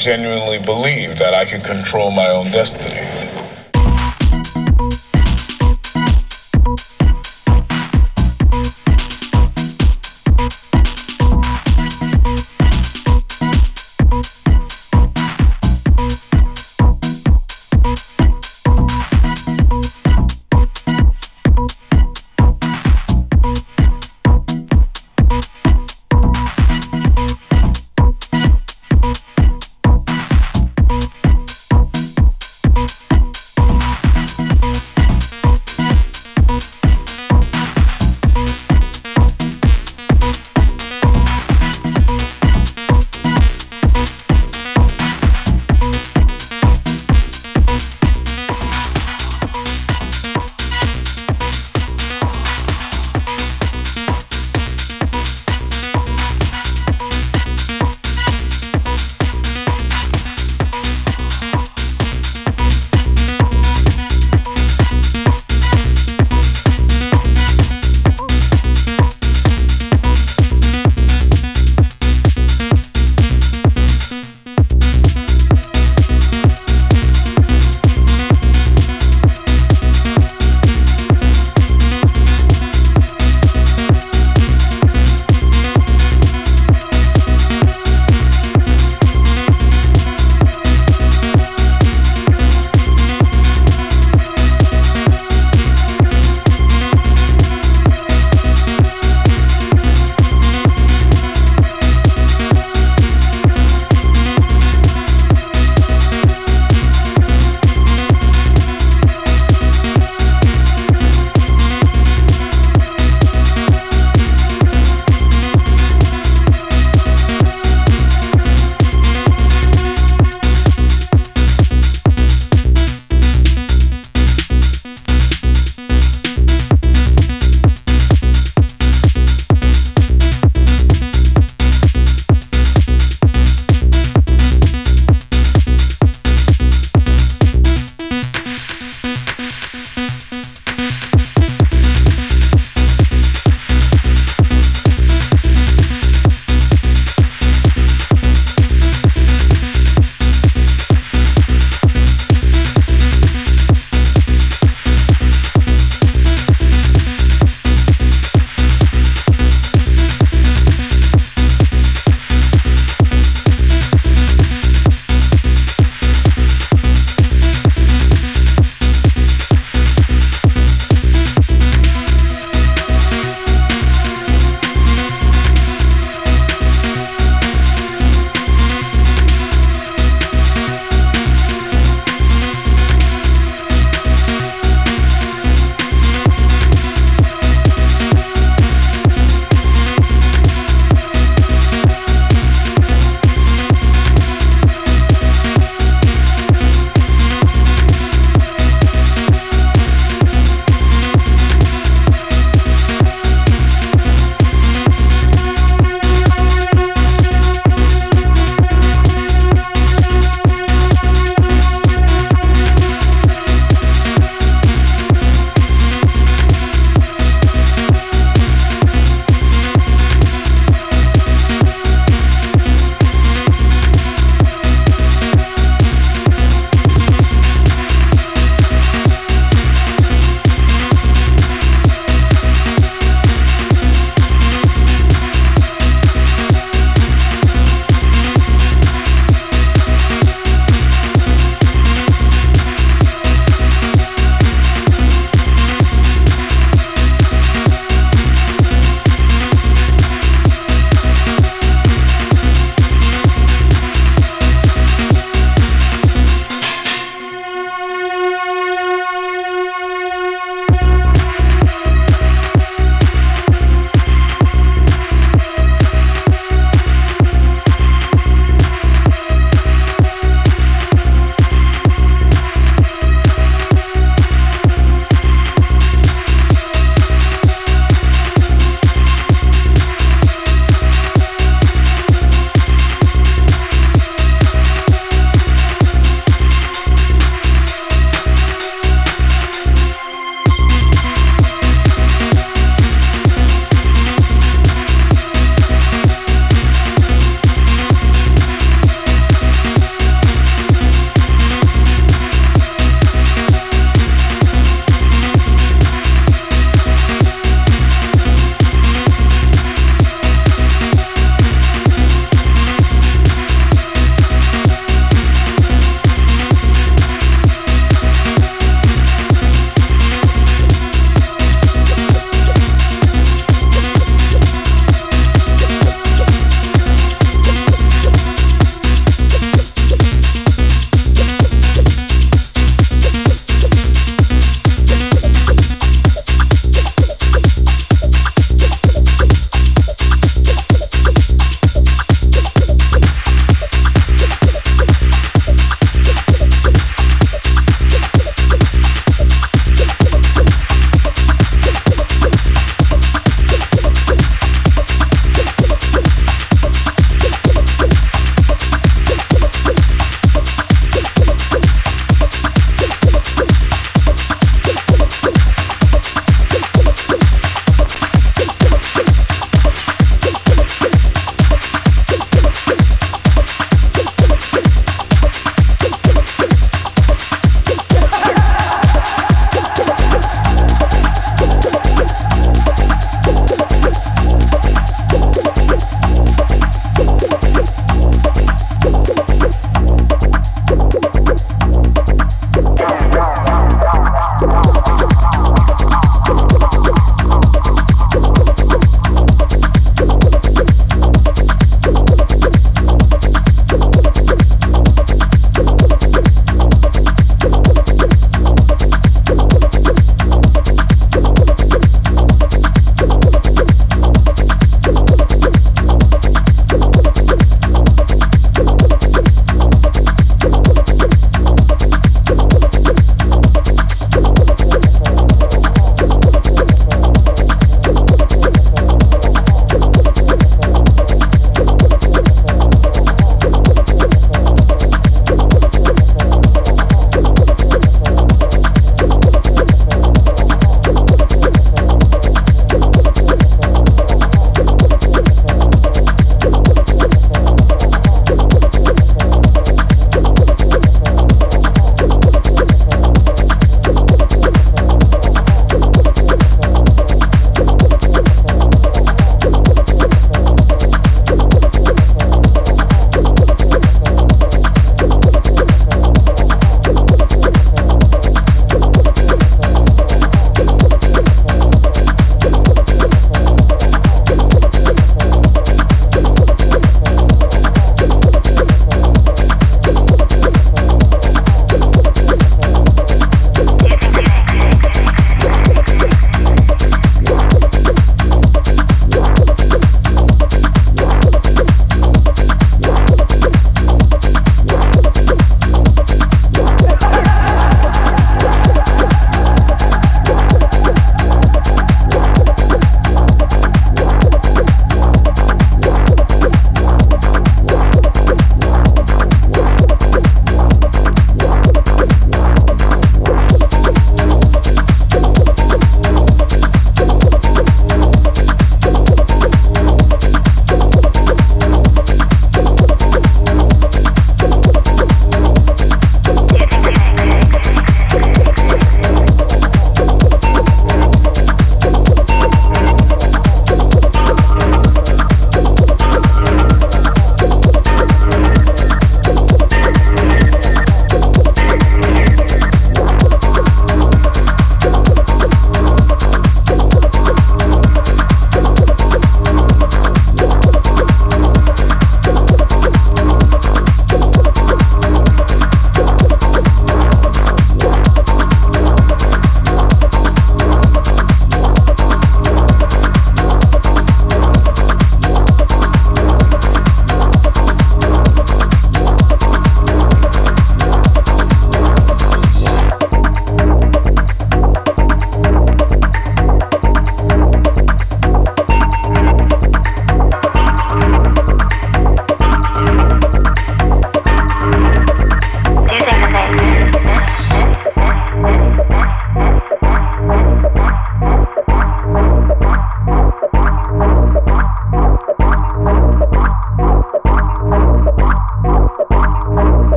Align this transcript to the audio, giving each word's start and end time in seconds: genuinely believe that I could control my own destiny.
genuinely 0.00 0.58
believe 0.58 1.18
that 1.18 1.34
I 1.34 1.44
could 1.44 1.62
control 1.62 2.10
my 2.10 2.26
own 2.28 2.50
destiny. 2.50 3.09